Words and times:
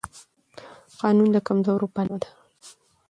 قانون 0.99 1.29
د 1.33 1.37
کمزورو 1.47 1.91
پناه 1.95 2.19
ده 2.21 2.29